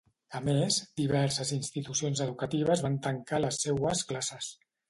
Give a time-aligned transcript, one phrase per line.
[0.37, 4.53] A més, diverses institucions educatives van tancar les seues classes.